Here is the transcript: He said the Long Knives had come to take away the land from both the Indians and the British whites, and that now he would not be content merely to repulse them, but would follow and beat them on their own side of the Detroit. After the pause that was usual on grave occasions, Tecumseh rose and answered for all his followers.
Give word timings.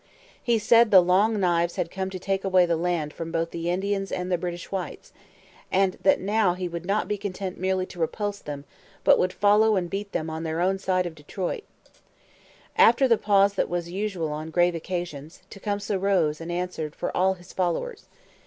He 0.41 0.57
said 0.57 0.89
the 0.89 0.99
Long 0.99 1.39
Knives 1.39 1.75
had 1.75 1.91
come 1.91 2.09
to 2.09 2.17
take 2.17 2.43
away 2.43 2.65
the 2.65 2.75
land 2.75 3.13
from 3.13 3.31
both 3.31 3.51
the 3.51 3.69
Indians 3.69 4.11
and 4.11 4.31
the 4.31 4.37
British 4.39 4.71
whites, 4.71 5.13
and 5.71 5.99
that 6.01 6.19
now 6.19 6.55
he 6.55 6.67
would 6.67 6.87
not 6.87 7.07
be 7.07 7.19
content 7.19 7.59
merely 7.59 7.85
to 7.85 7.99
repulse 7.99 8.39
them, 8.39 8.65
but 9.03 9.19
would 9.19 9.31
follow 9.31 9.75
and 9.75 9.91
beat 9.91 10.11
them 10.11 10.27
on 10.27 10.41
their 10.41 10.59
own 10.59 10.79
side 10.79 11.05
of 11.05 11.13
the 11.13 11.21
Detroit. 11.21 11.65
After 12.79 13.07
the 13.07 13.15
pause 13.19 13.53
that 13.53 13.69
was 13.69 13.91
usual 13.91 14.31
on 14.31 14.49
grave 14.49 14.73
occasions, 14.73 15.43
Tecumseh 15.51 15.99
rose 15.99 16.41
and 16.41 16.51
answered 16.51 16.95
for 16.95 17.15
all 17.15 17.35
his 17.35 17.53
followers. 17.53 18.07